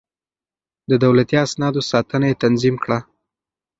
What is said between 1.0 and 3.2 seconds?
دولتي اسنادو ساتنه يې تنظيم کړه.